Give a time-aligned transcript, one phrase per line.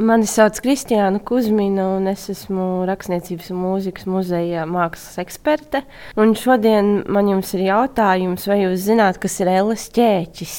[0.00, 5.82] Mani sauc Kristiāna Kusmina, un es esmu Rakstniecības un mūzikas muzeja mākslas eksperte.
[6.16, 10.56] Un šodien man jums ir jautājums, vai jūs zināt, kas ir Ēles ķēķis?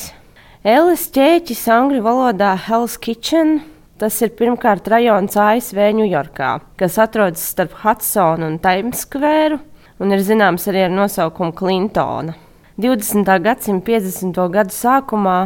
[0.69, 3.63] Ēles ķēķis angļu valodā Hell's Kitchen.
[3.97, 9.63] Tas ir pirmkārt rajons ASV Ņujorkā, kas atrodas starp Hudsonu un Times Square,
[9.97, 12.37] un ir zināms arī ar nosaukumu Clintona.
[12.77, 13.25] 20.
[13.41, 14.45] gadsimta 50.
[14.53, 15.39] gadu sākumā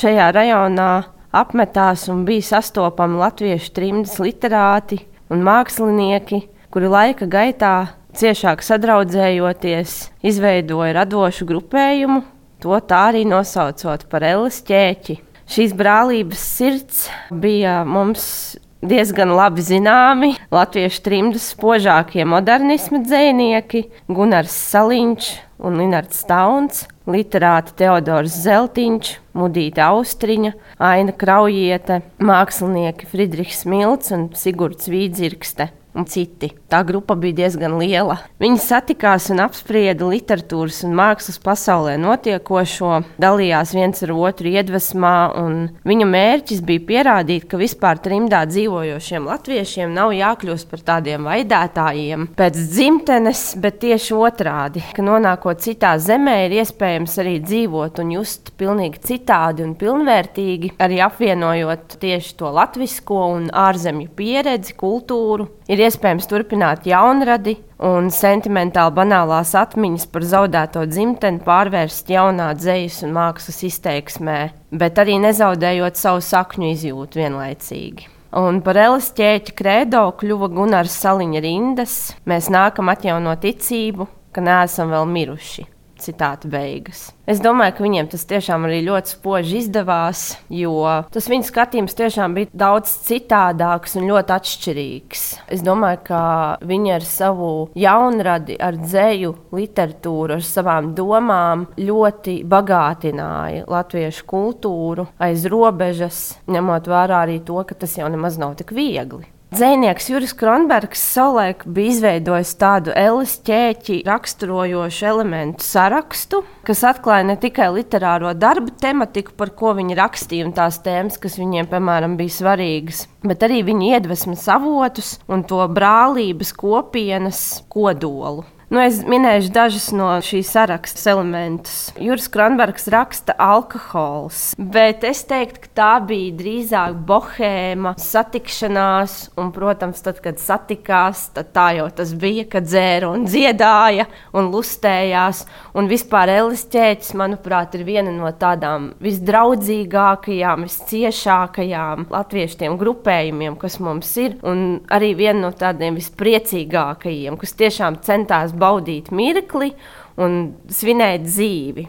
[0.00, 0.92] šajā rajonā
[1.34, 5.00] apmetās un bija sastopami latviešu trimdas literāti
[5.32, 7.74] un mākslinieki, kuri laika gaitā
[8.14, 12.22] ciešāk sadraudzējoties, izveidoja radošu grupējumu,
[12.62, 15.18] to tā arī nosaucot par Elles ķēķi.
[15.50, 25.30] Šīs brālības sirds bija mums diezgan labi zināmi latviešu trimdas spožākie modernisma dzinieki Gunārs Saliņš
[25.64, 34.88] un Linards Stauns literāti Teodors Zeltiņš, Mudīta Austriņa, Aina Kraujiete, mākslinieki Friedrichs Milts un Sigurds
[34.92, 36.50] Vīdzirkste un citi.
[36.70, 38.18] Tā grupa bija diezgan liela.
[38.42, 45.58] Viņi satikās un apsprieda literatūras un mākslas pasaulē notiekošo, dalījās viens ar otru iedvesmā, un
[45.86, 52.58] viņa mērķis bija pierādīt, ka vispār trimdā dzīvojošiem latviešiem nav jākļūst par tādiem vaidētājiem pēc
[52.74, 59.02] dzimtenes, bet tieši otrādi, ka nonākot citā zemē ir iespējams arī dzīvot un just pilnīgi
[59.12, 65.48] citādi un pilnvērtīgi, arī apvienojot tieši to latvisko un ārzemju pieredzi, kultūru.
[65.70, 73.14] Ir iespējams turpināt jaunradi un sentimentāli banālās atmiņas par zaudēto dzimteni pārvērst jaunā dzīslas un
[73.16, 74.38] mākslas izteiksmē,
[74.72, 78.10] bet arī nezaudējot savu sakņu izjūtu vienlaicīgi.
[78.34, 81.98] Un par Elas ķēķa kredo kļuva Gunārs Saliņa rindas.
[82.26, 85.68] Mēs nākam atjaunot ticību, ka neesam vēl miruši.
[86.00, 87.08] Citāta beigas.
[87.30, 90.74] Es domāju, ka viņiem tas tiešām arī ļoti spoži izdevās, jo
[91.14, 95.22] tas viņu skatījums tiešām bija daudz citādāks un ļoti atšķirīgs.
[95.54, 96.22] Es domāju, ka
[96.66, 105.46] viņi ar savu jaunradi, ar dzēju, literatūru, ar savām domām ļoti bagātināja latviešu kultūru aiz
[105.48, 109.33] robežas, ņemot vērā arī to, ka tas jau nemaz nav tik viegli.
[109.54, 117.36] Dzēnieks Juris Kronbergs savulaik bija izveidojis tādu Elas ķēķi raksturojošu elementu sarakstu, kas atklāja ne
[117.38, 122.34] tikai literāro darbu tematiku, par ko viņi rakstīja, un tās tēmas, kas viņiem, piemēram, bija
[122.40, 128.42] svarīgas, bet arī viņa iedvesmas avotus un to brālības kopienas kodolu.
[128.74, 131.92] Nu, es minēšu dažus no šīs saraksta elementus.
[132.02, 140.02] Juris Kronbergs raksta alkohols, bet es teiktu, ka tā bija drīzāk bohēma, satikšanās, un, protams,
[140.02, 145.44] tad, kad satikās, tad tā jau tas bija, kad dzēra un dziedāja un lustējās.
[145.78, 154.10] Un vispār Elis ķēķis, manuprāt, ir viena no tādām visdraudzīgākajām, visciešākajām latviešiem grupējumiem, kas mums
[154.18, 159.74] ir, un arī viena no tādiem vispriecīgākajiem, kas tiešām centās baudīt mirkli
[160.16, 160.40] un
[160.72, 161.86] svinēt dzīvi.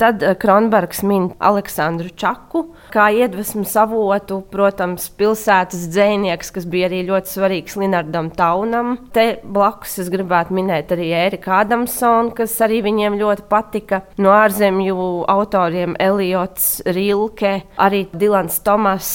[0.00, 2.62] Tad eh, Kronbergs min Aleksandru Čaku,
[2.94, 8.96] kā iedvesmas avotu, protams, pilsētas dzinieks, kas bija arī ļoti svarīgs Linardam Taunam.
[9.12, 14.04] Te blakus es gribētu minēt arī Ēriku Adamsonu, kas arī viņiem ļoti patika.
[14.16, 19.10] No ārzemju autoriem Eliots Rilke, arī Dilans Tomas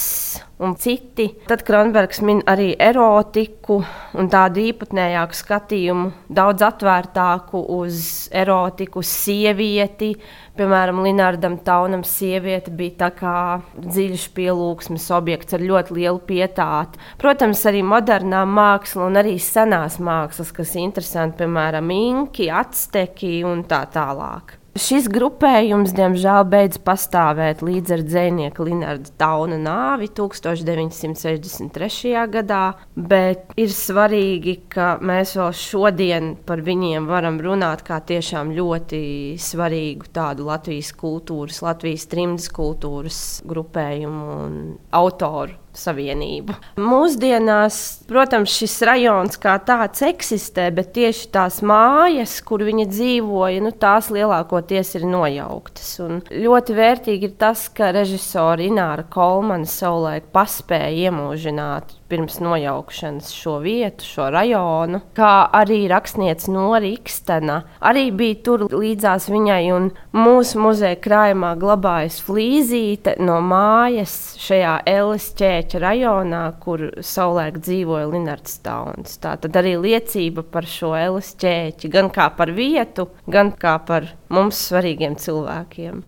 [0.57, 1.27] un citi.
[1.47, 3.81] Tad Kronbergs min arī erotiku
[4.15, 7.99] un tādu īpatnējāku skatījumu, daudz atvērtāku uz
[8.35, 10.13] erotiku, uz sievieti.
[10.55, 13.37] Piemēram, Linardam Taunam sieviete bija tā kā
[13.75, 17.01] dziļš pielūgsmes objekts ar ļoti lielu pietāti.
[17.19, 23.67] Protams, arī modernā māksla un arī senās mākslas, kas ir interesanti, piemēram, inki, acteki un
[23.67, 24.61] tā tālāk.
[24.75, 32.11] Šis grupējums, diemžēl, beidz pastāvēt līdz ar dzinieku Linarda Tauna nāvi 1963.
[32.33, 39.39] gadā, bet ir svarīgi, ka mēs vēl šodien par viņiem varam runāt kā tiešām ļoti
[39.39, 46.55] svarīgu tādu Latvijas kultūras, Latvijas trimdas kultūras grupējumu un autoru savienību.
[46.81, 53.73] Mūsdienās, protams, šis rajons kā tāds eksistē, bet tieši tās mājas, kur viņi dzīvoja, nu,
[53.75, 55.91] tās lielākoties ir nojauktas.
[56.05, 63.57] Un ļoti vērtīgi ir tas, ka režisori Ināra Kolmana savulaik paspēja iemūžināt pirms nojaukšanas šo
[63.63, 67.61] vietu, šo rajonu, kā arī rakstniece Nora Ikstena.
[67.81, 75.29] Arī bija tur līdzās viņai, un mūsu muzeja krājumā glabājas flīzīte no mājas šajā Elis
[75.39, 79.17] ķēķa rajonā, kur savulaik dzīvoja Linards Tauns.
[79.23, 84.11] Tā tad arī liecība par šo Elis ķēķi, gan kā par vietu, gan kā par
[84.33, 86.03] mums svarīgiem cilvēkiem.